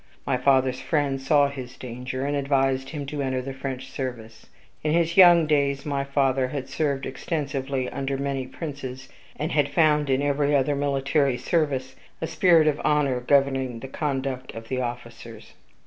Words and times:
My 0.25 0.35
father's 0.35 0.79
friend 0.81 1.21
saw 1.21 1.47
his 1.47 1.77
danger, 1.77 2.25
and 2.25 2.35
advised 2.35 2.89
him 2.89 3.05
to 3.05 3.21
enter 3.21 3.39
the 3.39 3.53
French 3.53 3.91
service. 3.91 4.47
In 4.83 4.93
his 4.93 5.15
younger 5.15 5.45
days, 5.45 5.85
my 5.85 6.03
father 6.03 6.47
had 6.47 6.67
served 6.67 7.05
extensively 7.05 7.87
under 7.87 8.17
many 8.17 8.47
princes, 8.47 9.09
and 9.35 9.51
had 9.51 9.69
found 9.69 10.09
in 10.09 10.23
every 10.23 10.55
other 10.55 10.75
military 10.75 11.37
service 11.37 11.95
a 12.19 12.25
spirit 12.25 12.65
of 12.65 12.81
honor 12.83 13.19
governing 13.19 13.79
the 13.79 13.87
conduct 13.87 14.55
of 14.55 14.69
the 14.69 14.81
officers. 14.81 15.53